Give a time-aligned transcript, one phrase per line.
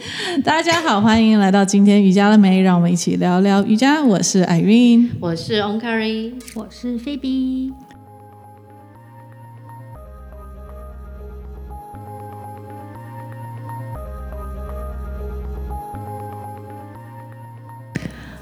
[0.44, 2.60] 大家好，欢迎来到今天瑜伽了没？
[2.60, 4.02] 让我们一起聊聊瑜伽。
[4.02, 7.72] 我是 Irene，我是 Onkari，我是菲比。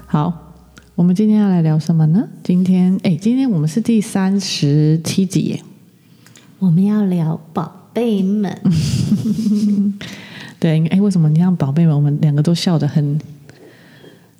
[0.05, 0.53] 好，
[0.95, 2.29] 我们今天要来聊什么呢？
[2.43, 5.61] 今天，哎，今天我们是第三十七集耶。
[6.59, 8.61] 我们要聊宝贝们。
[10.65, 13.21] 对，哎，为什么你让宝贝们，我们两个都笑得很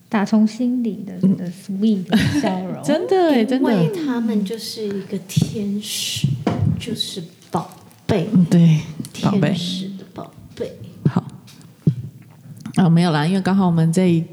[0.10, 2.82] 打从心里的、嗯、的 sweet 的笑容？
[2.84, 6.28] 真的哎，真的，因为他们就是一个天使，
[6.80, 7.22] 就是
[7.52, 7.70] 宝
[8.08, 8.80] 贝，对，
[9.14, 10.72] 天使的宝贝。
[11.08, 11.24] 好，
[12.74, 14.24] 啊，没有啦，因为刚好我们这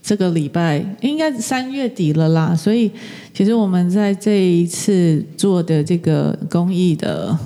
[0.00, 2.88] 这个礼拜应该三月底了啦，所以
[3.34, 7.36] 其实我们在这一次做的这个公益的。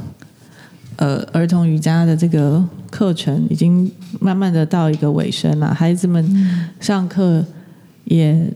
[0.97, 3.91] 呃，儿童瑜伽的这个课程已经
[4.21, 6.25] 慢慢的到一个尾声了，孩子们
[6.79, 7.45] 上课，
[8.05, 8.49] 也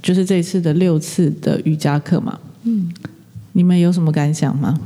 [0.00, 2.40] 就是这次的六次的瑜伽课嘛。
[2.62, 2.90] 嗯，
[3.52, 4.80] 你们有什么感想吗？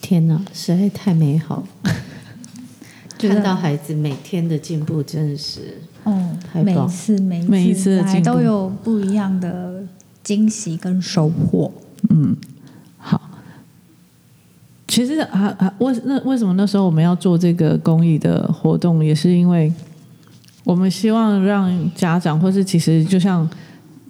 [0.00, 1.62] 天哪，实在太美好！
[3.20, 9.84] 看到孩子每天的进步，真的是，嗯，每一次每一次每一次的进步都有不一样的
[10.22, 11.70] 惊喜跟收获。
[12.08, 12.34] 嗯。
[14.94, 19.72] 其实啊啊，为那为什么那时候我们要做这个公益的活动，也是因为
[20.62, 23.48] 我们希望让家长，或是其实就像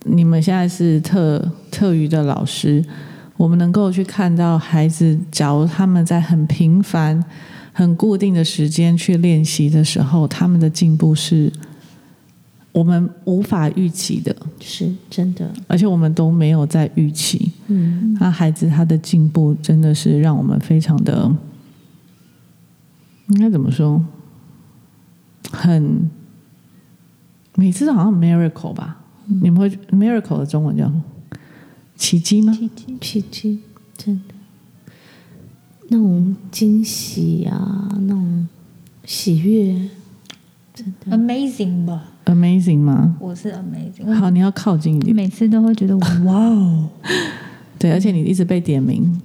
[0.05, 2.85] 你们现在是特特余的老师，
[3.39, 7.25] 我们能够去看到孩子，假如他们在很频繁、
[7.73, 11.51] 很固定的时间去练习的时候，他们的进步是。
[12.75, 17.53] 我们无法预期的，是真的，而且我们都没有在预期。
[17.69, 21.33] 嗯，那孩子他的进步真的是让我们非常的，
[23.28, 24.05] 应该怎么说？
[25.53, 26.11] 很
[27.55, 29.00] 每次都好像 miracle 吧？
[29.28, 30.92] 嗯、你们会 miracle 的中文叫
[31.94, 32.53] 奇迹吗？
[32.53, 33.60] 奇迹，奇迹，
[33.97, 34.34] 真的，
[35.91, 38.49] 那种惊喜呀、啊，那种
[39.04, 39.88] 喜悦，
[40.75, 43.17] 真的 amazing 吧？Amazing 吗？
[43.21, 44.12] 我是 Amazing。
[44.15, 45.15] 好，你要靠近一点。
[45.15, 46.89] 每次都会觉得 哇哦，
[47.79, 49.21] 对，而且你一直被点名，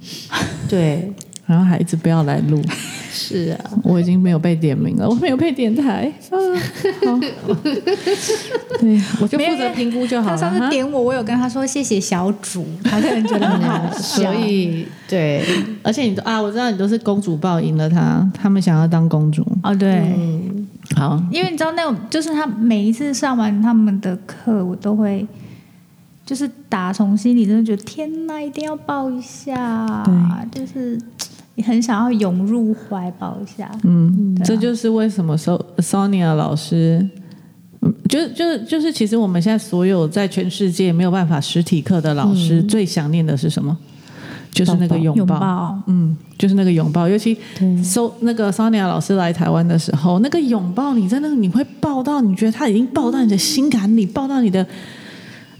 [0.68, 1.12] 对，
[1.46, 2.62] 然后还一直不要来录。
[3.12, 6.10] 是啊，我已经没有被点名了，我没有被点台。
[6.30, 6.36] 啊，
[7.04, 7.18] 好，
[8.78, 10.36] 对，我就负责评估就好了。
[10.36, 14.32] 他上次点我，我有跟他说谢谢小主，他可能觉得很好笑。
[14.32, 15.44] 所以，对，
[15.82, 19.44] 而且你都啊，我知道你都是公主抱赢了他，他们想要当公主。
[19.64, 20.14] 哦，对。
[20.16, 20.59] 嗯
[20.96, 25.26] 好，因为你知道那种，就是他每一次上完他们的课，我都会，
[26.26, 30.04] 就是打从心里真的觉得天哪，一定要抱一下，
[30.50, 31.00] 就是
[31.54, 33.70] 你很想要涌入怀抱一下。
[33.84, 37.08] 嗯，啊、这就是为什么 Sonia 老师，
[38.08, 43.76] 就就就是其实我们现在所有在全世界没有办法实体课的老师，最想念的是什么？
[44.52, 47.08] 就是那个拥抱，抱嗯，就是那个拥抱。
[47.08, 47.36] 尤其
[47.82, 54.66] 搜那个 Sonia 老师来台湾的时候，那个拥抱，你在那个你会抱到，你觉得他已经抱到你的心坎里，抱到你的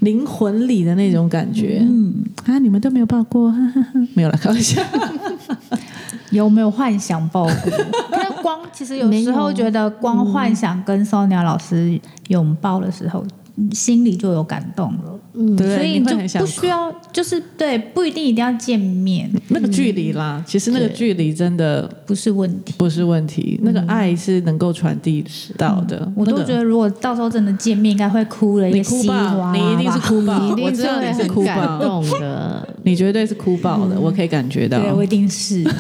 [0.01, 1.79] 灵魂里的那种感觉。
[1.83, 4.83] 嗯啊，你们都没有抱过，呵呵呵没有了开玩笑。
[6.31, 7.55] 有没有幻想抱过？
[8.13, 13.25] 那光其实有时候觉得光幻想跟 Sonia 老师拥抱的时候。
[13.73, 25.25] 心里就有感动了，嗯，所以你就不需要，就是对，不一定一定要见面，那个距离啦，嗯、其实那个距离真的不是问题，不是问题，嗯、那个爱是能够传递
[25.57, 25.99] 到的。
[26.07, 35.65] 嗯、我都觉得，如果到时候真的见面，应该会哭了，你哭爆，你一定是哭爆，你 一定是哭爆的，你绝对是哭爆的，我可以感觉到，对，我一定是。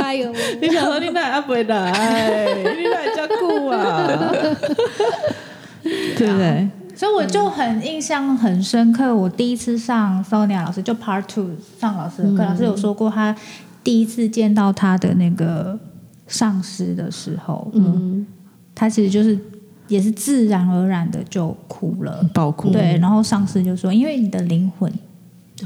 [0.00, 0.30] 哎呦，
[0.60, 2.54] 你想说你哪阿伯来？
[2.76, 4.06] 你哪叫哭啊？
[5.82, 6.68] 对不对？
[6.96, 13.34] 所以我就很印象很深刻，我第一次上 Sonia 老师就 Part Two 上老师的课，嗯、老师有说过，他
[13.82, 15.78] 第一次见到他的那个
[16.28, 18.24] 上司的时候，嗯，
[18.74, 19.38] 他其实就是
[19.88, 22.70] 也是自然而然的就哭了，爆哭。
[22.70, 24.92] 对，然后上司就说，因为你的灵魂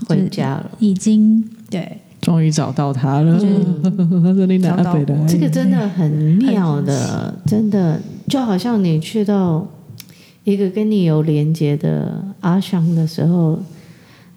[0.09, 3.39] 回家了，已经对，终于找到他了。
[3.85, 5.15] 他说你哪北的？
[5.29, 9.67] 这个真的很妙的，真的就好像你去到。
[10.53, 13.59] 一个跟你有连接的阿香的时候，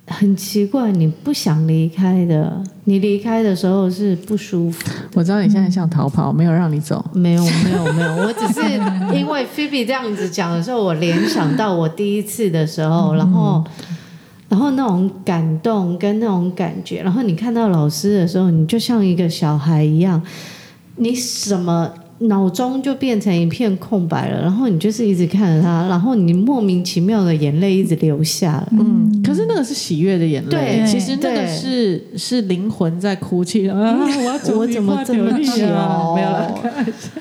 [0.07, 4.91] 很奇怪，你不想离开的，你离开的时候是不舒服。
[5.13, 8.61] 我知道你现在想逃跑，没有让你走，没有，没有，没有，我只是
[9.17, 13.63] 因为菲比这样子讲的时候，我联想到我第一次的时候，然后，
[14.49, 20.21] 然后那种感动跟那种感觉，然后你看到老师的时候，你就像一个小孩一样，
[20.97, 21.89] 你什么？
[22.21, 28.67] 脑中就变成一片空白了，然后你就是一直看着他，然后你莫名其妙的眼泪一直流下来。
[28.71, 33.75] 嗯，可是那个是喜悦的眼泪，对其实那个是是灵魂在哭泣啊！
[33.75, 35.55] 我要我怎么这么久？
[36.15, 36.53] 没有了，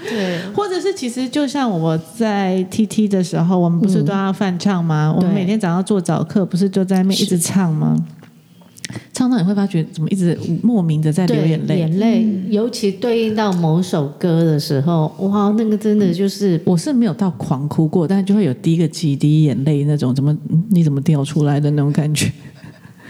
[0.08, 5.12] 对，或者是其实就像我在 TT 的时候，我们不是都要翻唱吗？
[5.17, 7.97] 我们每天早上做早课，不是就在那边一直唱吗？
[9.12, 20.37] 唱到你会发觉怎么一直莫名的在流眼泪，眼泪，尤其对应到某首歌的时候，哇，那个真的就是，我是没有到狂哭过，但是就会有滴个几滴眼泪那种，怎么
[20.70, 22.31] 你怎么掉出来的那种感觉。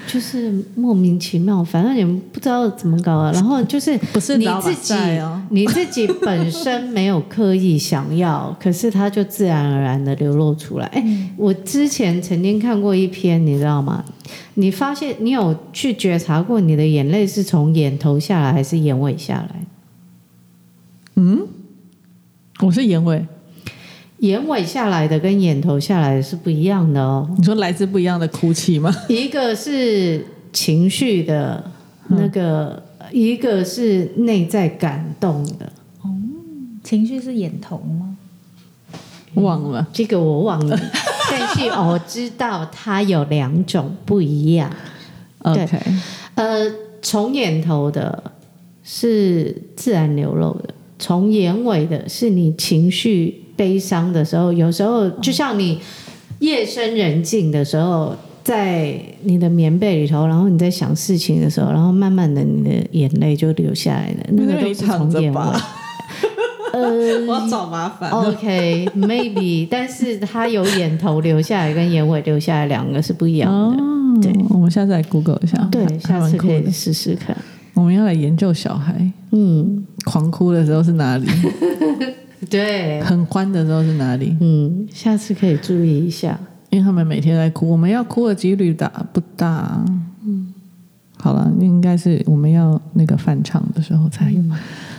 [0.06, 3.30] 就是莫名其妙，反正你们不知道怎么搞啊。
[3.34, 4.94] 然后就是不是你自己，
[5.50, 10.86] 你自己本身没有刻意想要，可是它就自然而然的流露出来。
[10.86, 14.04] 哎，我之前曾经看过一篇，你知道吗？
[14.54, 19.66] 你发现你有去觉察过你的眼泪是从眼头下来还是眼尾下来？
[21.16, 21.46] 嗯，
[22.60, 23.26] 我是眼尾。
[24.20, 27.28] 眼尾下来的跟眼头下来的是不一样的哦。
[27.38, 28.94] 你说来自不一样的哭泣吗？
[29.08, 31.70] 一个是情绪的，
[32.08, 35.72] 那个、嗯、一个是内在感动的。
[36.02, 36.10] 哦，
[36.84, 38.18] 情绪是眼头吗？
[39.34, 40.78] 忘了，这个我忘了。
[41.30, 44.70] 但是我知道它有两种不一样。
[45.38, 45.80] OK，
[46.34, 46.70] 呃，
[47.00, 48.22] 从眼头的
[48.82, 53.39] 是自然流露的，从眼尾的是你情绪。
[53.60, 55.78] 悲伤的时候，有时候就像你
[56.38, 64.16] 夜深人静的时候，在你的棉被里头，然后你在想事情的时候，然后慢慢的你的眼泪就流下来了。
[64.30, 65.40] 那个都是从眼尾。
[66.72, 66.80] 呃，
[67.28, 68.10] 我要找麻烦。
[68.10, 69.34] OK，maybe，
[69.66, 73.82] okay, 但是它有眼头流下来跟眼尾流下来两个是不一样的。
[73.82, 75.58] 哦、对，我们下次来 Google 一下。
[75.70, 77.36] 对，下次可以试试看。
[77.74, 81.26] 我们要来研究小孩，嗯，狂哭的时候是哪里？
[82.48, 84.34] 对，很欢的时候是哪里？
[84.40, 86.40] 嗯，下次可以注意一下，
[86.70, 89.84] 因为他们每天在哭，我们要哭的几率大不大？
[90.24, 90.54] 嗯，
[91.18, 94.40] 好了，应该是我们要那个翻唱的时候才有。
[94.40, 94.52] 嗯、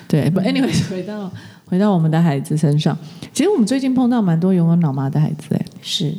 [0.07, 1.31] 对，不，anyway，回到
[1.65, 2.95] 回到我们的孩子身上，
[3.33, 6.13] 其实我们最近碰到蛮多拥有脑麻的孩子，哎，是，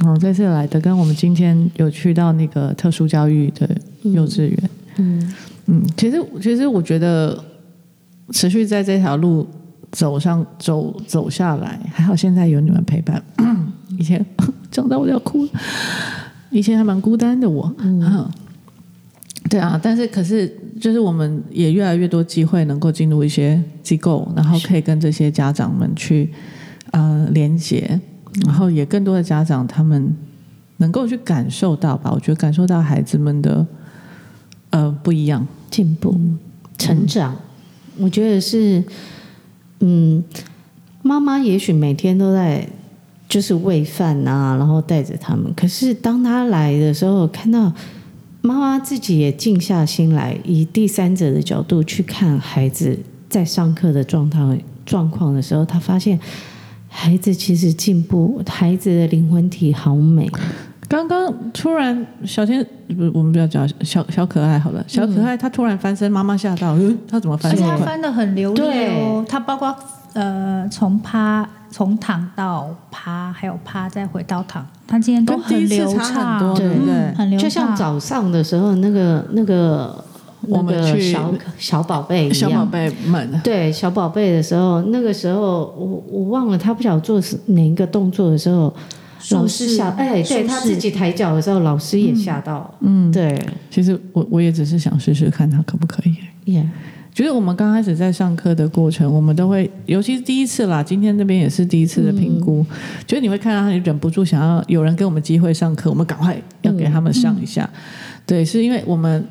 [0.00, 3.68] 哦，这次来的跟我们今天有去到那个特殊教育的
[4.02, 5.34] 幼稚园，嗯
[5.66, 7.44] 嗯，其实其实我觉得
[8.32, 9.46] 持续在这条路。
[9.96, 13.22] 走上走走下来，还好现在有你们陪伴。
[13.98, 14.22] 以前
[14.70, 15.48] 讲到我要哭，
[16.50, 17.74] 以前还蛮孤单的我。
[17.78, 18.30] 嗯，
[19.48, 26.30] 对啊，但是可是就是我们也越来越多机会能够进入一些机构，然后可以跟这些家长们去
[26.90, 27.98] 呃连接，
[28.44, 30.14] 然后也更多的家长他们
[30.76, 33.66] 能够去感受到吧，我觉得感受到孩子们的
[34.68, 35.46] 呃不一样。
[35.70, 36.14] 进步
[36.76, 37.34] 成长，
[37.96, 38.84] 嗯、我觉得是。
[39.80, 40.22] 嗯，
[41.02, 42.66] 妈妈也许每天都在
[43.28, 45.52] 就是喂饭啊，然后带着他们。
[45.54, 47.72] 可是当他来的时候，看到
[48.40, 54.40] 妈妈自己也静下心来，以第三者的角度去看孩子在上课的状态
[54.84, 56.18] 状况的时候，他发现
[56.88, 60.30] 孩子其实进步，孩子的灵魂体好美。
[60.88, 67.50] 刚刚突然小天不，我们不要叫小小可爱好了，小可爱他突然翻身，妈妈吓到，嗯，他怎么翻？
[67.50, 69.74] 而且他翻的很流利哦，他包括
[70.12, 77.38] 呃从趴从躺到趴，还有趴再回到躺，他今天都很流畅，对对，很流畅。
[77.38, 80.04] 就像早上的时候那个那个
[80.42, 88.72] 我们去小小宝贝小宝贝们，对小宝贝的时候，那个时候我我忘了他不晓得做是哪一个动作的时候。
[89.30, 92.72] 老师吓，哎，对他自己抬脚的时候，老师也吓到。
[92.80, 93.38] 嗯，对。
[93.70, 96.16] 其实我我也只是想试试看他可不可以。
[96.52, 96.68] 耶，
[97.12, 102.64] 觉得我们刚开始在上课的过程，我们都会，尤其是第一次啦，今天这边也是第一次的评估，
[103.06, 107.68] 觉得你会看到他，你忍不住想要有人给我们机会上课，我们赶快要给他们上一下。
[108.24, 109.26] 对，是因为我们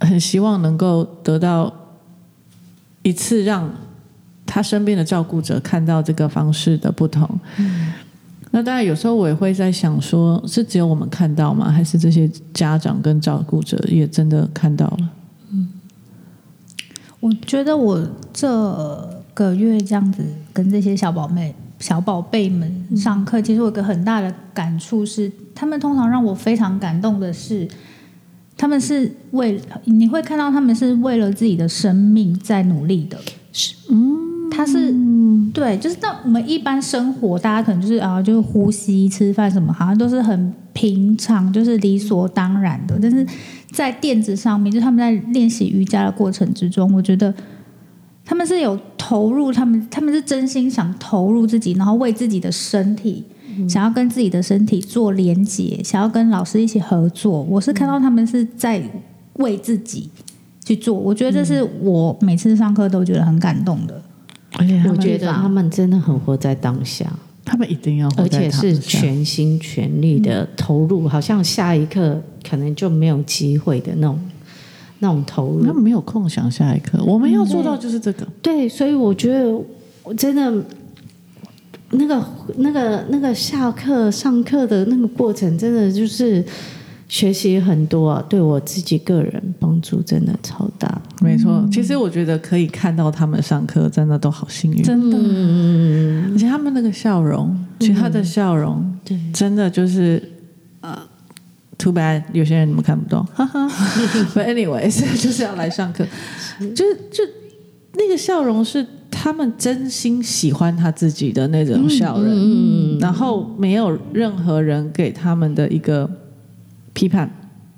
[0.00, 1.72] 很希望能够得到
[3.02, 3.70] 一次让
[4.44, 7.28] 他身边的照顾者看到这个方式的不同。
[8.48, 8.50] 嗯。
[8.50, 11.70] 那当然，有时候我也会在想说，说是只有我们看到吗？
[11.70, 15.10] 还是这些家长跟照顾者也真的看到了？
[15.52, 15.68] 嗯，
[17.20, 18.48] 我觉得我这
[19.34, 27.68] 个月这样子跟这些小宝贝、小宝贝们上课，其实我有个很大的感触是，他们通常让我非常感动的是，
[28.56, 33.18] 他们是为你会看到他们是为了自己的生命在努力的。
[33.52, 34.07] 是，嗯，
[34.58, 34.92] 他是。
[35.54, 42.98] 对，就是那我们一般生活，大家可能就是啊，就是呼吸、吃饭什么，好像都是很平常，就是理所当然的。
[43.00, 43.26] 但是
[43.72, 47.32] 在垫子上面，就他们在练习瑜伽的过程之中，我觉得
[48.24, 53.24] 他们是有投入，他们他们是真心想投入自己，然后为自己的身体，
[53.56, 57.42] 嗯、想要跟自己的身体做连接，想要跟老师一起合作。
[57.44, 58.82] 我是看到他们是在
[59.34, 60.10] 为自己
[60.64, 64.02] 去做，我觉得这是我每次上课都觉得很感动的。
[64.52, 67.06] 而且我觉得他们真的很活在当下。
[67.44, 74.18] 他们一定要，而且是全心全力的投入，嗯、好像下一刻可能就没有机会的那种
[74.98, 75.64] 那种投入。
[75.64, 78.24] 他们没有空想下一刻，我们要做到就是这个。
[78.24, 79.58] 嗯、对，所以我觉得
[80.02, 80.52] 我真的
[81.90, 82.22] 那个
[82.56, 86.44] 那个那个下课上课的那个过程，真的就是。
[87.08, 91.00] 学习很多啊，对我自己个人帮助真的超大。
[91.22, 95.16] 没错，其实我觉得可以看到他们上课，真的都好幸运，真的。
[95.18, 100.22] 嗯，而且他们那个笑容，其实他的笑容，对，真的就是
[100.82, 100.98] 呃
[101.78, 103.66] ，too bad，有些人你们看不懂，哈哈。
[104.34, 106.06] But anyways，就是要来上课，
[106.60, 107.24] 就就
[107.94, 116.08] 那个笑容是他们真心喜欢他自己的那种笑容，嗯，然后没有任何人给他们的一个。
[116.98, 117.30] 批判，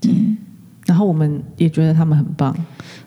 [0.09, 0.35] 嗯，
[0.87, 2.57] 然后我们也觉得他们很棒，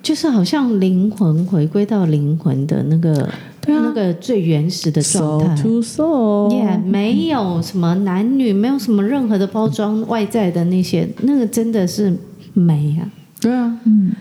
[0.03, 3.27] 就是好像灵魂回归到灵魂的那个，
[3.60, 5.55] 对啊，那个最原始的状态。
[5.55, 12.15] Soul to soul，yeah，没有什么男女，没有什么任何的包装外在的那些，那个真的是
[12.53, 13.10] 美啊，
[13.41, 14.12] 对啊，嗯，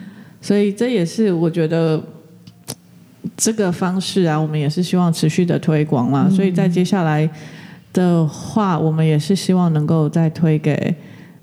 [0.41, 2.03] 所以这也是我觉得
[3.37, 7.29] 这个方式啊，我们也是希望持续的推广嘛，所以在接下来
[7.93, 10.97] 的话，我们也是希望能够再推给。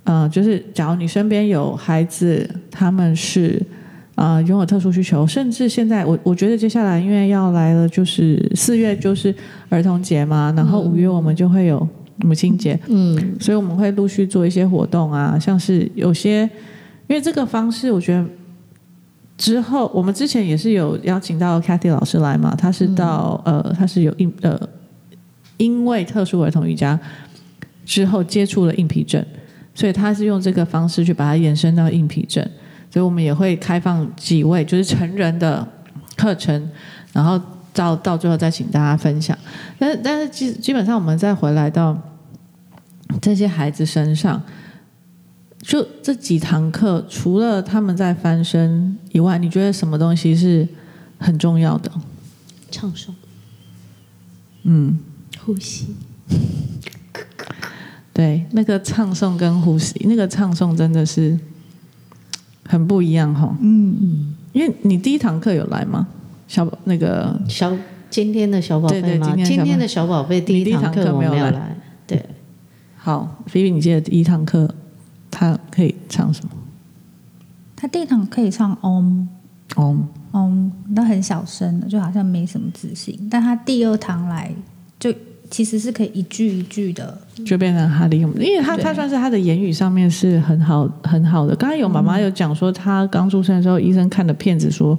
[0.10, 3.62] 嗯、呃，就是假如你身边有孩子，他们是
[4.16, 9.34] 啊、呃、拥有特殊需求，甚至现在我我觉得接下来因为要来了，就是四月就是
[9.70, 11.88] 儿童节嘛，然后五月我们就会有
[12.18, 16.42] 母亲节，嗯，所以我们会陆续做一些活动啊，像是有些
[17.06, 18.26] 因为这个方式，我觉得
[19.38, 24.60] 之后我们之前也是有邀请到 Kathy 老师来嘛，他是到、嗯、呃他是有硬呃
[25.58, 27.00] 因为特殊儿童瑜伽
[27.86, 29.24] 之后接触了硬皮症。
[29.80, 32.46] 所以他是用这个方式去把它延伸到硬皮症，
[32.92, 35.66] 所以我们也会开放几位就是成人的
[36.18, 36.70] 课程，
[37.14, 37.42] 然后
[37.74, 39.38] 到到最后再请大家分享。
[39.78, 41.98] 但是但是基基本上我们再回来到
[43.22, 44.44] 这些孩子身上，
[45.62, 50.68] 就这几堂课，除了他们在翻身以外，你觉得什么东西是
[51.18, 51.90] 很重要的？
[52.70, 53.12] 唱诵，
[54.64, 55.00] 嗯，
[55.40, 55.96] 呼吸。
[58.20, 61.40] 对，那个唱诵跟呼吸，那个唱诵真的是
[62.66, 63.56] 很不一样哈。
[63.62, 66.06] 嗯嗯，因为你第一堂课有来吗？
[66.46, 67.74] 小宝那个小
[68.10, 69.34] 今天的小宝贝吗？
[69.46, 71.78] 今天的小宝贝第一堂课没有来。
[72.06, 72.26] 对，
[72.98, 74.70] 好，菲菲，你记得第一堂课
[75.32, 76.52] 他可以唱什么？
[77.78, 79.28] 他第一堂可以唱 Om
[79.76, 79.98] Om
[80.34, 83.30] Om，那很小声的，就好像没什么自信。
[83.32, 84.79] 但他第二堂来就。
[85.50, 91.56] 其实是可以一句一句的，就变成哈利，因为他他算是他的言语上面是很好很好的。
[91.56, 94.98] 刚才有妈妈有讲说，他刚出生的时候，医生看的片子说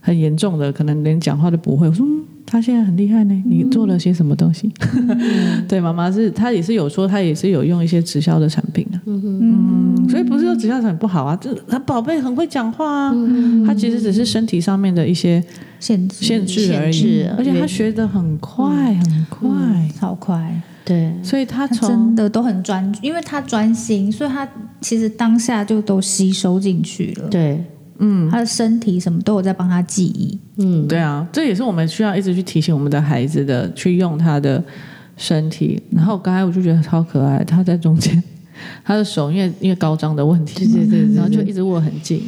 [0.00, 1.86] 很严重的，可能连讲话都不会。
[1.86, 2.06] 我说
[2.44, 4.72] 他现在很厉害呢，你做了些什么东西？
[4.92, 9.00] 嗯、 对，妈妈是她也是有说，她也是有用一些直销的产品的。
[9.06, 15.42] 嗯嗯，所以不是说直销产品不好啊，这他宝贝很会讲话啊，嗯、他其实只是身体上面的一些。
[15.80, 19.48] 限制限制而已，而且他学的很快，很快，
[19.98, 20.62] 超快。
[20.84, 24.46] 对，所以他真的都很专注，因为他专心，所以他
[24.82, 27.28] 其实当下就都吸收进去了。
[27.30, 27.64] 对，
[28.00, 30.38] 嗯，他的身体什么都有在帮他记忆。
[30.56, 34.62] 嗯，对啊，这也是我们需要一直去提醒我们的孩子的，去用他的
[35.16, 35.80] 身体。
[35.90, 38.22] 然后刚才我就觉得超可爱，他在中间，
[38.84, 42.22] 他的手因为因为高张的问题，对对对，然后就一直握很紧。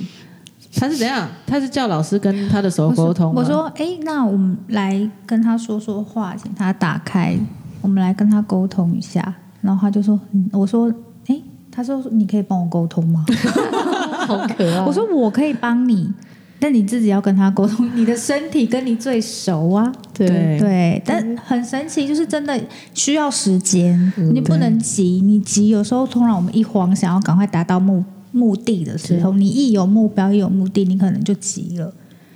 [0.75, 1.29] 他是怎样？
[1.47, 3.35] 他是叫老师跟他的手沟通。
[3.35, 7.37] 我说：“哎，那我们来跟他说说话，请他打开，
[7.83, 10.91] 我们来跟他沟通一下。”然后他就说：“嗯我说，
[11.27, 11.39] 哎，
[11.71, 13.23] 他说你可以帮我沟通吗？”
[14.39, 14.81] 好可爱。
[14.85, 16.13] 我说：“我可以帮你，
[16.59, 17.91] 但你自己要跟他沟通。
[17.95, 22.61] 你的身体跟你最熟啊。”对对，但很神奇，就是真的
[22.95, 25.21] 需要时间，你不能急。
[25.25, 28.05] 你急，有时候通常我们一慌，想要赶快达到目。
[28.35, 31.93] 目的的时候，你一有目标，一有目的，你可能就急了。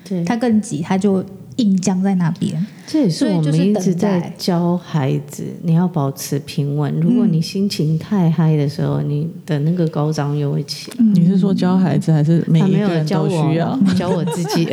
[0.07, 1.25] 对，他更急，他就
[1.57, 2.67] 硬僵在那边。
[2.87, 6.95] 这也是我们一直在教孩子，你要保持平稳。
[7.01, 10.93] 如果你心情太嗨的时候，你的那个高涨又会起。
[10.99, 13.77] 嗯、你是说教孩子，还是每一个人都需要？
[13.99, 14.69] 教我自己。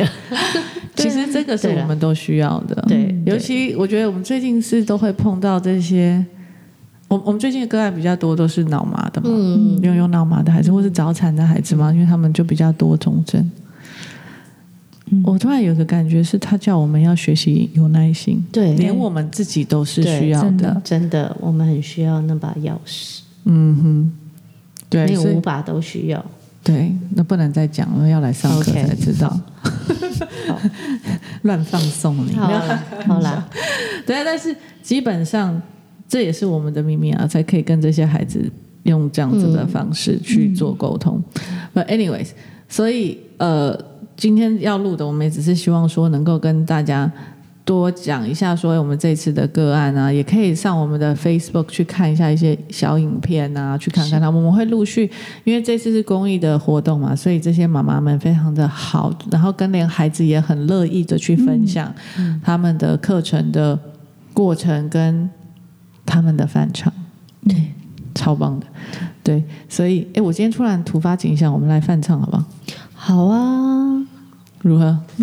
[0.94, 2.76] 其实这个是我们都需要的。
[2.86, 6.24] 对，对尤其我觉得我们最近是都会碰到这些。
[7.08, 13.50] 我我们最近的个案比较多，都是脑麻的嘛，嗯，有有脑麻的孩子，或是早产的孩子嘛，因为他们就比较多重症。
[15.22, 18.72] 我突然有个感觉，是他叫我们要学习有耐心，对。
[18.74, 20.48] 连我们自己都是需要的。
[20.48, 24.12] 真的，真的，我们很需要那把钥匙，嗯哼，
[24.88, 26.24] 对，所以那五把都需要。
[26.62, 29.28] 对，那不能再讲了，要来上课才知道，
[30.48, 30.58] 好。
[31.42, 33.46] 乱放送你，好啦，好啦，
[34.06, 35.60] 对啊，但是基本上
[36.08, 38.50] 这也是我们的秘密啊，才可以跟这些孩子
[38.84, 41.22] 用这样子的方式去做沟通。
[41.74, 42.28] But anyways，
[42.66, 43.78] 所以呃，
[44.16, 47.10] 今天要录的，我们也只是希望说能够跟大家
[47.64, 54.30] 多讲一下，说我们这次的个案啊，也可以上我们的 Facebook 去看一下一些小影片啊，去看看他。
[54.30, 55.10] 我们会陆续，
[55.44, 61.92] 因为这次是公益的活动嘛，所以这些妈妈们非常的好，然后跟连孩子也很乐意的去分享
[62.42, 63.78] 他们的课程的
[64.32, 65.28] 过程跟
[66.04, 66.92] 他们的翻唱，
[67.48, 67.56] 对，
[68.14, 68.66] 超棒的，
[69.22, 72.44] 对，所以哎，我今天突然突发奇想，我们来翻唱好不好？
[72.94, 73.93] 好啊，
[74.64, 74.98] 如何？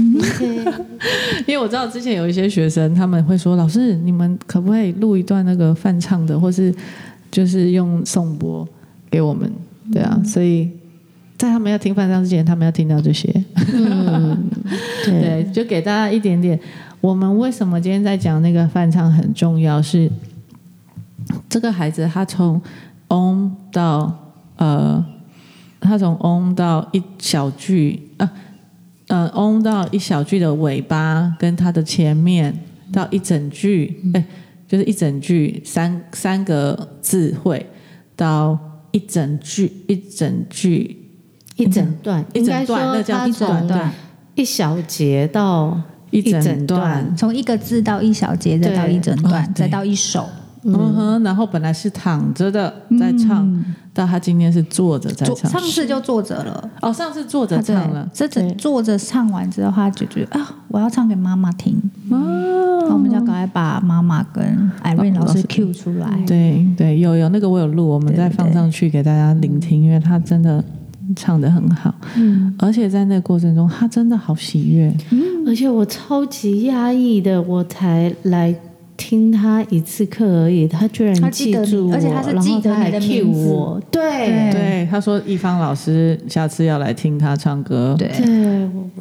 [1.48, 6.74] 因为我知道之前有一些学生他们会说，老师，你们可不可以录一段那个翻唱的，或是
[7.32, 8.68] 就是用颂钵
[9.10, 9.52] 给我们？
[9.92, 10.70] 对啊，所以
[11.38, 13.30] 在他们要听翻唱之前，他们要听到这些。
[13.74, 14.48] 嗯，
[15.06, 16.58] 对， 对，就给大家一点点。
[17.02, 19.82] 我们为什么今天在讲那个翻唱很重要？
[19.82, 20.10] 是
[21.50, 22.62] 这个孩子他从
[23.10, 24.16] on 到
[24.58, 25.04] 呃，
[25.80, 28.32] 他从 on 到一小句啊，呃
[29.34, 32.54] om 到一小句的尾巴，跟它的前面
[32.92, 34.26] 到一整句，哎，
[34.68, 37.66] 就是一整句三三个字会
[38.16, 38.58] 到
[38.92, 40.98] 一整句一整句
[41.56, 43.92] 一整段，一整段，那叫一整段，
[44.36, 50.28] 一小节到一整段，从一个字到一小节，再到一整段，再到一首。
[50.64, 55.52] 嗯哼，然后本来是躺着的在唱，到他今天是坐着在唱。
[55.52, 58.10] 上次就坐着了，哦，上次坐着唱了。
[58.14, 61.76] 这整坐着唱完之后，他就觉得啊，我要唱给妈妈听。
[62.10, 66.24] 哦，我们就赶快把妈妈跟 Irene 老师 cue 出来。
[66.26, 70.64] 对对，有有那个我有录，我们再放上去给大家聆听，因为他真的
[71.16, 71.94] 唱的很好。
[72.16, 74.96] 嗯，而且在那个过程中，他真的好喜悦。
[75.12, 78.56] 嗯，而且我超级压抑的，我才来。
[79.04, 83.82] 听他一次课而已，他居然记住我，而且他是记得你的名字。
[83.90, 87.96] 对对，他说一芳老师下次要来听他唱歌。
[87.98, 88.12] 对，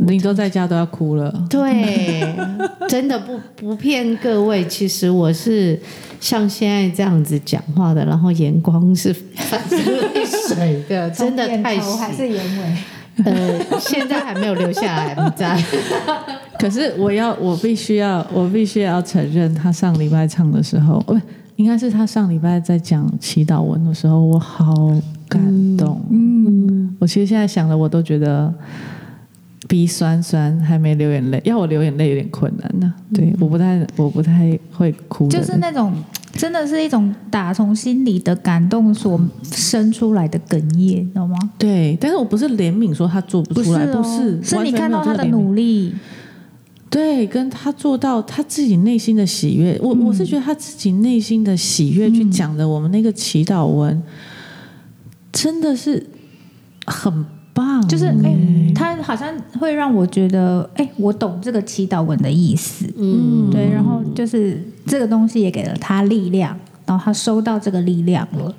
[0.07, 1.31] 你都在家都要哭了。
[1.51, 2.27] 对，
[2.89, 5.79] 真的不不骗各位，其实我是
[6.19, 12.75] 像现在这样子讲话的，然后眼光是泛着泪水的， 真的太头还是眼尾。
[13.25, 15.63] 呃，现在还没有留下来，不在。
[16.59, 21.19] 可是我要，我必须要，我必须要承认，他上礼拜唱的时候，不，
[21.57, 24.75] 应该是他上礼拜在讲祈祷文的时候，我好
[25.29, 25.43] 感
[25.77, 26.01] 动。
[26.11, 28.53] 嗯，嗯，我其实现在想的，我都觉得
[29.69, 31.41] 鼻酸酸，还没流眼泪。
[31.45, 32.93] 要我流眼泪有点困难呢。
[33.15, 35.29] 对，我不太，我不太会哭。
[35.29, 35.93] 就是那种。
[36.41, 41.37] 真的是一种打从心里的感动所生出来的哽咽，知道吗？
[41.59, 45.95] 对，但是我不是怜悯说他做不出来，不是，哦、不是，是你看到他的努力，
[46.89, 49.79] 对，跟他做到他自己内心的喜悦。
[49.83, 54.03] 我、嗯、我是觉得他自己内心的喜悦去讲的我们那个祈祷文，嗯、
[55.31, 56.07] 真的是
[56.87, 58.37] 很棒，就是哎，
[58.75, 64.61] 他好像会让我觉得，哎，我懂这个祈祷文的意思，嗯，对，然后就是。
[64.87, 68.53] 这个东西也给了他力量，然后他收到这个力量了。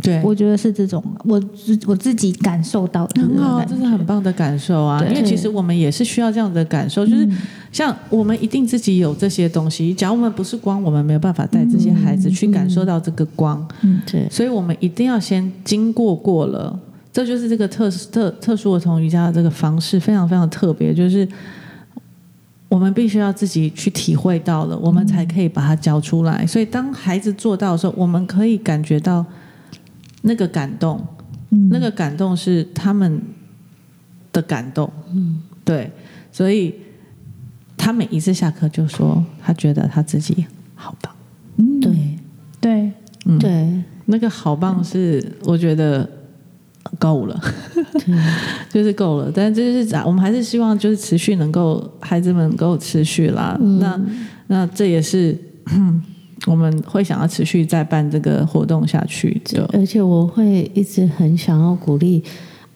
[0.00, 5.02] 对，我觉得是这种，我自我自己感受到的很好，这是很棒的感受啊！
[5.08, 7.28] 因为其实我们也是需要这样的感受，就是
[7.72, 9.92] 像我们一定自己有这些东西。
[9.92, 13.66] 假如我们不是光，我们没有办法带这些孩子去感受到这个光。
[13.80, 16.78] 嗯，对，所以我们一定要先经过过了，
[17.12, 21.28] 这就是这个特特特殊的童瑜伽的这个方式，非常非常特别，就是。
[22.68, 26.46] 我们必须要自己去体会到了，我们才可以把它教出来。
[26.46, 29.22] 所以，当孩子做到的时候，我们可以感觉到
[30.22, 31.06] 那个感动，
[31.68, 33.20] 那个感动是他们
[34.32, 34.90] 的感动。
[35.12, 35.92] 嗯，对。
[36.32, 36.74] 所以，
[37.76, 41.14] 他每一次下课就说，他觉得他自己好棒。
[41.56, 42.18] 嗯，对，
[42.58, 42.92] 对，
[43.26, 46.08] 嗯，对，那个好棒是我觉得。
[46.98, 47.40] 够了，
[48.70, 49.32] 就是够了。
[49.34, 53.58] 但是这就是我们还是希望就是持续能够孩子们能够持续啦。
[53.60, 54.00] 嗯、那
[54.48, 55.36] 那这也是
[56.46, 59.40] 我们会想要持续再办这个活动下去。
[59.44, 62.22] 就而且我会一直很想要鼓励，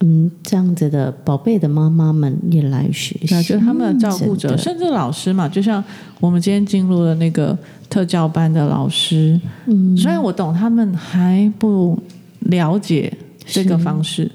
[0.00, 3.26] 嗯，这样子的宝贝的妈妈们也来学习。
[3.42, 5.82] 就是他们的照顾者，甚至老师嘛，就像
[6.20, 7.56] 我们今天进入了那个
[7.90, 9.38] 特教班的老师。
[9.66, 11.98] 嗯，虽然我懂他们还不
[12.40, 13.12] 了解。
[13.46, 14.30] 这个方式，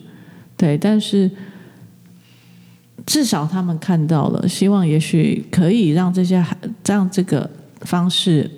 [0.57, 1.29] 对，但是
[3.05, 7.49] 至少他们看到了，希望也许可以让这些孩让这个
[7.81, 8.49] 方式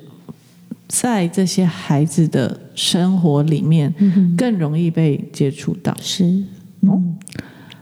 [0.88, 3.94] 在这些孩子的生活里面
[4.38, 5.96] 更容易被接触到。
[6.00, 6.44] 是，
[6.82, 7.18] 嗯，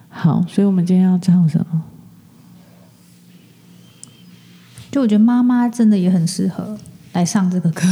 [0.10, 1.84] 好，所以我们今天要唱什么？
[4.92, 6.78] 就我觉得妈妈真的也很适合
[7.14, 7.88] 来上这个课。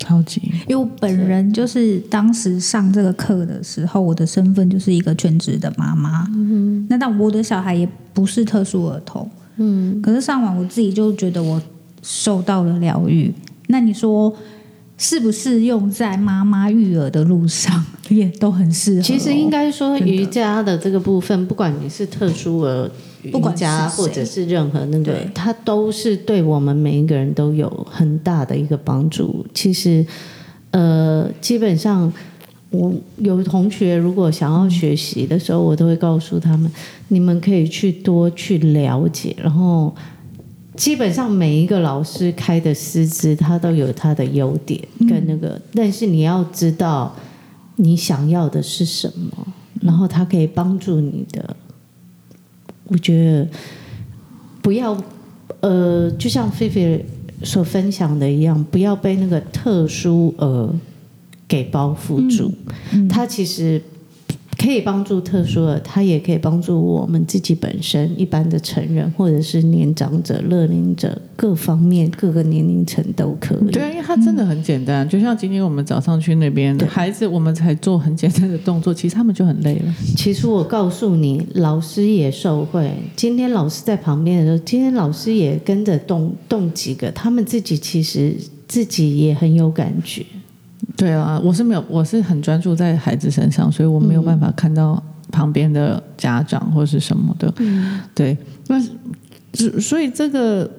[0.00, 6.26] 超级，因为我本人就是当时上这个课的时候，我的身份就是一个全职的妈妈。
[6.34, 9.30] 嗯，那但我的小孩也不是特殊儿童。
[9.58, 11.60] 嗯，可是上完我自己就觉得我
[12.02, 13.32] 受到了疗愈。
[13.66, 14.34] 那你说
[14.96, 19.02] 是不是用在妈妈育儿的路上， 也都很适合哦。
[19.02, 22.90] 其实应该说瑜伽的这个部分，不管你是特殊儿。
[23.22, 29.44] 瑜伽或者是任何那个，它都是对我们每一个人都有很大的一个帮助。
[29.52, 30.04] 其实，
[30.70, 32.12] 呃，基本上
[32.70, 36.70] 我有同学如果想要学习的时候，我都会告诉他们，
[37.08, 39.36] 你们可以去多去了解。
[39.36, 39.94] 然后，
[40.76, 47.14] 基本上每一个老师开的师资，他都有他的优点跟那个，但是你要知道
[47.76, 49.46] 你想要的是什么，
[49.82, 51.56] 然后他可以帮助你的。
[52.90, 53.48] 我觉得
[54.62, 54.96] 不要，
[55.60, 57.04] 呃，就像菲菲
[57.42, 60.70] 所分享的一样，不要被那个特殊呃
[61.48, 62.52] 给包覆住。
[62.92, 63.82] 嗯嗯、他其实。
[64.60, 73.70] 可以帮助特殊的，他也可以帮助我们自己本身一般的成人，或者是年长者、乐龄者，各方面各个年龄层都可以。
[73.70, 79.94] 对，因为它真的很简单，嗯、就像今天我们早上去那边，孩子我们才做很简单的动作，其实他们就很累了。
[80.14, 82.92] 其实我告诉你，老师也受惠。
[83.16, 88.36] 今天老师在旁边的时候，今天老师也跟着动动几个，他们自己其实
[88.68, 90.22] 自己也很有感觉。
[90.96, 97.52] 对啊，我是没有，我是很专注在孩子身上，所以我没有办法看到旁边的家长或是什么的。
[97.58, 98.36] 嗯，对，
[98.68, 98.80] 那
[99.80, 100.70] 所以这个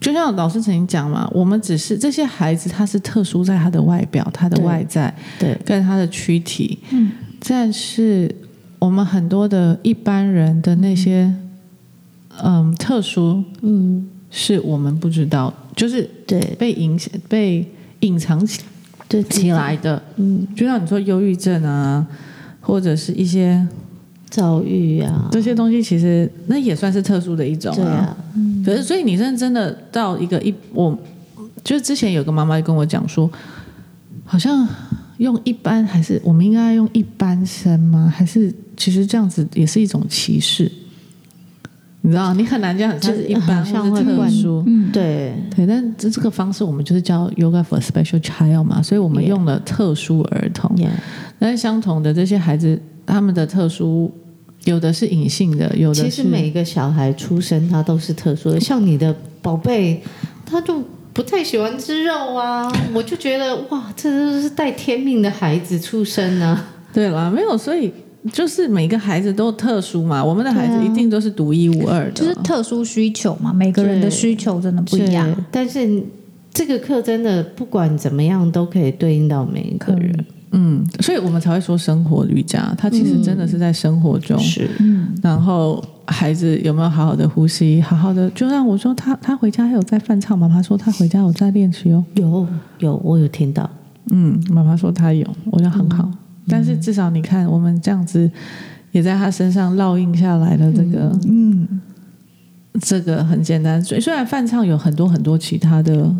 [0.00, 6.78] 就像老师曾经讲嘛，我们只是这些孩子，他是特殊在他的外表、他的外在，对，跟他的躯体。
[6.90, 7.12] 嗯，
[7.46, 8.34] 但是
[8.78, 11.32] 我们很多的一般人的那些，
[12.42, 17.66] 嗯，特殊，嗯，是我们不知道，就是对被影响、被
[18.00, 18.62] 隐藏起。
[19.08, 22.04] 对起来的，嗯，就像你说忧郁症啊，
[22.60, 23.66] 或者是一些
[24.28, 27.76] 躁郁啊，这些东西其实那也算是特殊的一种啊。
[27.76, 30.98] 对啊，嗯，可是所以你认真的到一个一，我
[31.62, 33.30] 就是之前有个妈妈跟我讲说，
[34.24, 34.66] 好像
[35.18, 38.12] 用一般还是我们应该用一般生吗？
[38.12, 40.70] 还是其实这样子也是一种歧视？
[42.06, 45.66] 你知道，你很难讲，就是一般像会特殊，嗯，对对。
[45.66, 50.70] 但这这个方式，我们就是叫 Yoga for Special Child 嘛，所以我们用了特殊儿童。
[51.40, 54.08] 但是相同的这些孩子，他们的特殊
[54.62, 56.02] 有的是隐性的，有的是。
[56.04, 58.60] 其实每一个小孩出生，他都是特殊的。
[58.60, 60.00] 像你的宝贝，
[60.48, 60.80] 他就
[61.12, 66.64] 不太喜欢吃肉啊， 我就觉得哇，这都是带天命的孩子出生呢、啊。
[66.92, 67.92] 对啦，没有，所以。
[68.32, 75.34] 就是每个孩子都特殊嘛，我们的孩子一定都是独一无二的，就是特殊需求嘛，每个人的需求真的不一样。
[75.50, 76.02] 但是
[76.52, 92.46] 这个课真的不管怎么样都可以对应到每一个人，嗯，所以我们才会说生活瑜伽，它其实真的是在生活中，是，嗯，然后孩子有没有好好的呼吸，好好的，就让我说他他回家还有在梵唱，妈妈说他回家有在练习哦，有
[92.78, 93.68] 有我有听到，
[94.10, 96.04] 嗯，妈妈说他有，我觉得很好。
[96.04, 98.30] 嗯但是至少你看，我们这样子
[98.92, 100.72] 也在他身上烙印下来了。
[100.72, 101.80] 这个，嗯，
[102.80, 103.82] 这个很简单。
[103.82, 106.14] 虽虽然梵唱有很多很多其他的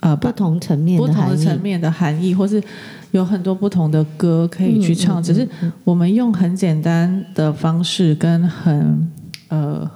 [0.00, 2.62] 呃不同层面、不同的层面的含义，或是
[3.10, 5.22] 有很多不同的歌可以去唱。
[5.22, 5.48] 只是
[5.84, 9.08] 我们用很简单的方式，跟很
[9.48, 9.90] 呃。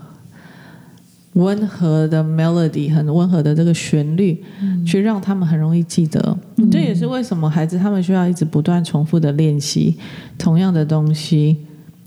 [1.35, 6.37] 温和的 melody，很温和的这个旋律，嗯、去让他们很容易记得。
[6.57, 9.97] 嗯、这也是为什么孩子他们需要一直不断重复的练习
[10.39, 11.59] 同样的东西。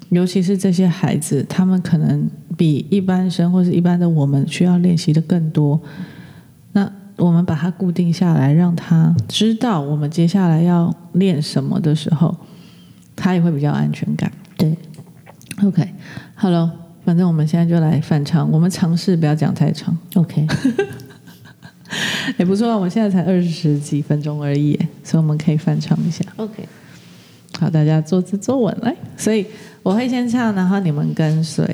[0.10, 5.78] 尤其是这些孩子，他们可能比一般生或是一般的我们需要练习的更多。
[6.72, 12.34] 那我们把它固定下来，让他知道我们接下来要练什么的时候，
[13.18, 14.32] 他也会比较安全感。
[14.56, 14.78] 对
[15.62, 16.87] ，OK，Hello。
[17.08, 20.46] 反正我们现在就来反唱，我们尝试不要讲太长，OK？
[22.36, 26.68] 也不错啊，我们现在才二十几分钟而已，所以我们可以反唱一下，OK？
[27.58, 29.46] 好，大家坐姿坐稳来，所以
[29.84, 31.66] 我会先唱，然后你们跟随。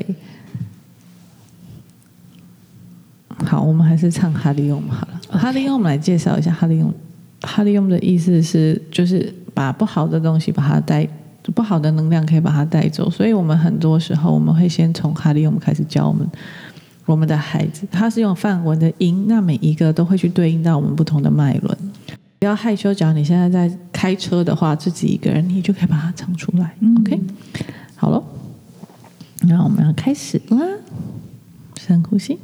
[3.44, 5.20] 好，我们还是唱哈利用好了。
[5.40, 6.94] 哈利用，我们来介绍一下哈利用。
[7.42, 11.10] 哈利用的意思是，就是把不好的东西把它带
[11.52, 13.10] 不好的能量可以把它带走。
[13.10, 16.28] 所以我们很多时候我们会先从哈利我们开始教我们
[17.06, 21.78] 我们的孩子，他是用梵文的音，那每一个都会去对应到我们不同的脉轮。
[22.40, 26.76] 不要害羞，只要你现在在开车的话，自己一个人，你就可以把它唱出来。
[26.82, 27.20] 嗯、OK，
[27.96, 28.24] 好喽，
[29.42, 30.60] 那我们要开始啦，
[31.80, 32.38] 深呼吸，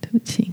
[0.00, 0.44] 吐气。
[0.44, 0.47] 哈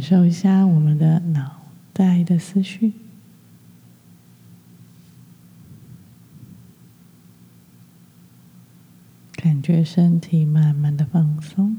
[0.00, 1.60] 感受一下我们的脑
[1.92, 2.94] 袋的思绪，
[9.32, 11.76] 感觉身体慢慢的放松，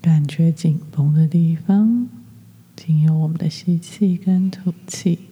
[0.00, 2.08] 感觉紧绷的地方，
[2.74, 5.28] 经由我们的吸气跟吐气，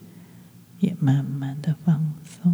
[0.80, 2.54] 也慢慢的放松。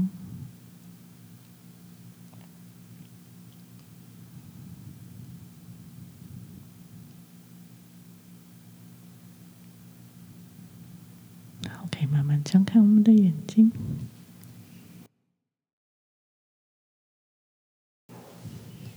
[12.10, 13.70] 慢慢张开我们的眼睛。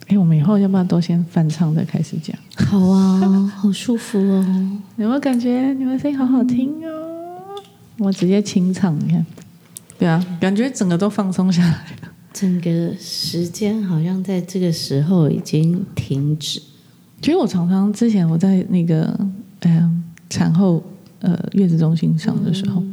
[0.08, 2.36] 哎，我们以后要不要都先翻唱再开始讲？
[2.58, 4.80] 好啊， 好舒服哦！
[4.97, 7.56] 有没有感觉你们声音好好听哦？
[7.99, 9.26] 我直接清唱，你看，
[9.97, 11.69] 对啊，感觉整个都放松下来
[12.02, 12.12] 了。
[12.34, 16.62] 整个时间好像在这个时候已经停止。
[17.21, 19.17] 其实我常常之前我在那个
[19.62, 20.84] 嗯产后
[21.19, 22.82] 呃月子中心上的时候。
[22.82, 22.92] 嗯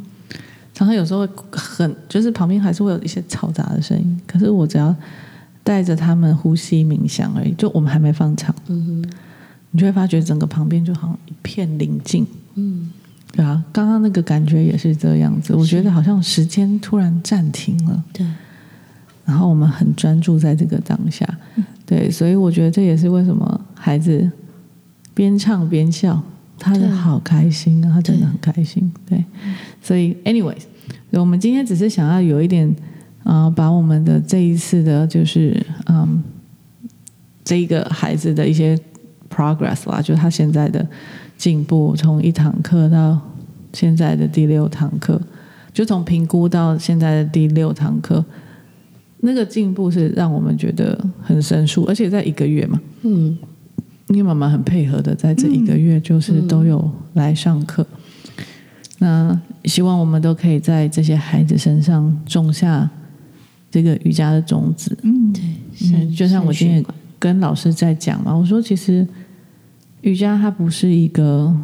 [0.80, 4.18] 常常有时候会很，就是旁边还是会有一些嘈杂的声音。
[4.26, 4.96] 可是我只要
[5.62, 9.12] 带着他们呼吸冥想而已，就我们还没放场，嗯哼，
[9.72, 12.90] 你就会发觉整个旁边就好像一片宁静，嗯，
[13.32, 15.54] 对啊，刚刚那个感觉也是这样子。
[15.54, 18.26] 我觉得好像时间突然暂停了，对，
[19.26, 21.28] 然后我们很专注在这个当下，
[21.84, 24.30] 对，所以我觉得这也是为什么孩子
[25.12, 26.22] 边唱边笑。
[26.62, 28.92] 他的好开心啊，他真的很开心。
[29.08, 29.24] 对，对，
[29.80, 30.60] 所以，anyways，
[31.12, 32.68] 我们今天只是想要有一点
[33.24, 36.22] 啊、呃，把我们的这一次的，就是嗯，
[37.44, 38.79] 这一个孩子的一些
[39.29, 40.87] progress 啦，就他现在的
[41.37, 43.20] 进步，从一堂课到
[43.72, 45.20] 现在的第六堂课，
[45.72, 48.24] 就从评估到现在的第六堂课，
[49.20, 53.37] 那个进步是让我们觉得很生疏，而且在一个月嘛，嗯，
[54.09, 57.87] 因为妈妈很配合的，在这一个月就是都有来上课。
[59.00, 62.88] 嗯、那希望我们都可以在这些孩子身上种下
[63.70, 64.96] 这个瑜伽的种子。
[65.03, 65.42] 嗯，对，
[65.92, 66.85] 嗯，就像我今天
[67.18, 69.07] 跟老师在讲嘛，我说其实
[70.03, 71.55] 瑜伽它不是一个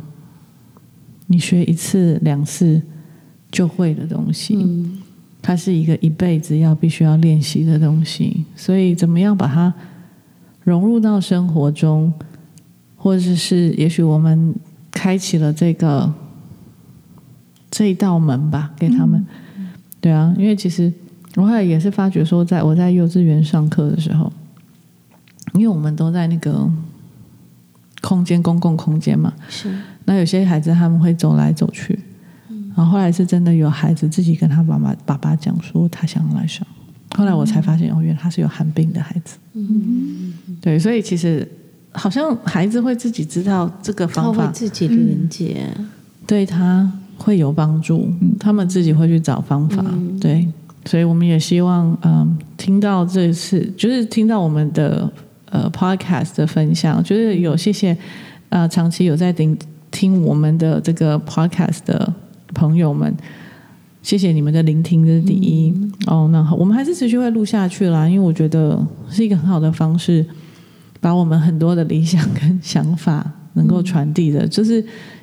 [1.26, 2.80] 你学一次两次
[3.50, 4.56] 就会的东西。
[4.56, 5.02] 嗯
[5.42, 9.72] 它是一个一辈子要必须要练习的东西，所以怎么样把它
[10.64, 12.12] 融入到生活中，
[12.96, 14.52] 或者是也许我们
[14.90, 16.12] 开启了这个
[17.76, 19.22] 这一道门吧，给他们。
[19.58, 19.68] 嗯、
[20.00, 20.90] 对啊，因为其实
[21.34, 24.32] 我后来也是发觉说，在我在幼稚园上课的时候，
[25.52, 26.66] 因为我们都在那个
[28.00, 29.70] 空间公共空间嘛，是
[30.06, 31.98] 那有些孩子他们会走来走去。
[32.74, 36.66] 然后后来是真的有孩子自己跟他爸爸爸爸讲说他想来上，
[37.14, 39.36] 后来我才发现哦，原来他是有寒病的孩子。
[39.52, 41.46] 嗯，对，所以其实
[41.92, 45.70] 好像孩子会自己知道这个方法，他会自己连接，
[46.26, 48.08] 对他会有帮助。
[48.38, 49.84] 他们自己会去找方法。
[50.20, 50.46] 对，
[50.84, 55.10] 所以我们也希望嗯，听到这次就是听到我们的
[55.50, 57.96] 呃 podcast 的分享，就是有谢谢
[58.48, 59.56] 呃长期有在听
[59.90, 62.12] 听我们的这个 podcast 的。
[62.54, 63.12] 朋友们，
[64.02, 65.68] 谢谢你们的聆听，这是第一。
[65.70, 70.24] 嗯、哦，那好，我们还是持续会录下去啦，因为我觉得是一个很好的方式，
[71.00, 74.82] 把我们很多的理想跟想法能够传递的，嗯、就是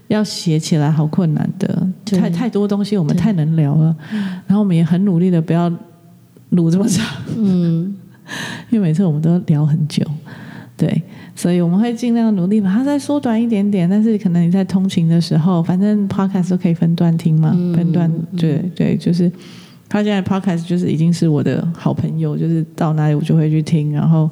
[0.09, 3.95] 要写起来好困难的，对太太多东西我们太能聊了，
[4.47, 5.71] 然后我们也很努力的不要
[6.49, 7.05] 录这么长，
[7.37, 7.95] 嗯，
[8.69, 10.05] 因为每次我们都聊很久。
[10.75, 11.01] 对，
[11.35, 13.87] 所以我们会尽量努力把它再缩短一点点。
[13.87, 18.11] 但是可能你在通勤的时候，反正 podcast 都可以分段听嘛，嗯、分段。
[18.35, 19.31] 对对，就是
[19.87, 24.27] 他现在 podcast 就是已经是我的好朋友，就是到哪里我就会去听，然后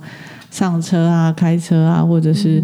[0.50, 2.62] 上车啊、开车啊，或者是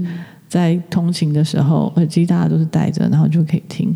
[0.50, 3.96] 在通勤的时候，耳机大家都是戴着，然后就可以听。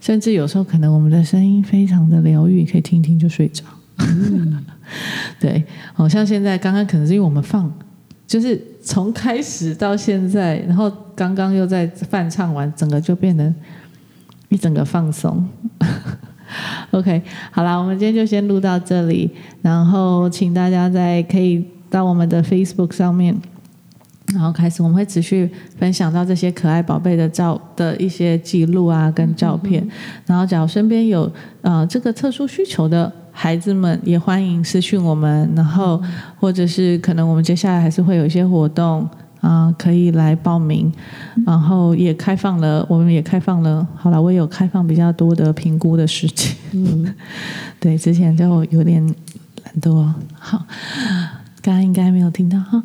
[0.00, 3.64] 甚至有时候可能我们的声音非常的疗愈，可以听听就睡着。
[5.40, 7.72] 对，好像现在刚刚可能是因为我们放。
[8.24, 13.52] 就是从开始到现在，然后刚刚又在梵唱完，整个就变得
[14.48, 15.46] 一整个放松。
[16.92, 23.36] OK，好啦，我们今天就先录到这里，然后请大家再可以到我们的 Facebook 上面，
[24.28, 29.90] 然后开始我们会持续分享到这些可爱宝贝的照的一些记录啊跟照片，嗯、
[30.26, 31.30] 然后假如身边有
[31.62, 33.12] 呃这个特殊需求的。
[33.34, 35.98] 孩子们也欢迎私讯我们，然后
[36.38, 39.00] 或者是可能我们接下来还是会有一些活动
[39.40, 40.92] 啊、呃，可以来报名，
[41.46, 47.14] 然后也开放了，我们也开放了，好了，我也有开放比较多的评估的时间，嗯，
[47.80, 49.02] 对，之前就有点
[49.64, 50.06] 懒惰，
[50.38, 50.62] 好，
[51.62, 52.82] 刚刚应该没有听到哈，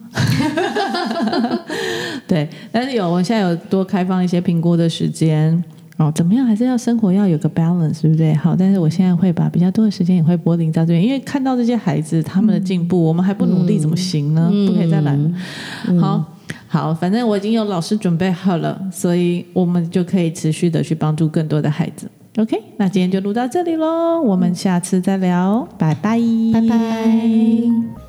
[2.27, 5.63] 对，但是有，我现在有多开放一些评估的时间。
[5.97, 6.45] 哦，怎么样？
[6.45, 8.31] 还是要生活要有个 balance，对不对？
[8.35, 14.47] 好，但是我现在会把比较多的时间也会拨临到这边，因为看到这些孩子他们的进步，嗯、我们还不努力怎么行呢？
[14.53, 15.17] 嗯、不可以再来。
[15.87, 16.23] 嗯、好
[16.67, 22.07] 好，反正我已经有老师准备好了，所以我们就可以持续的去帮助更多的孩子。
[22.37, 26.19] OK，那今天就录到这里喽，我们下次再聊，拜拜，
[26.53, 28.06] 拜拜。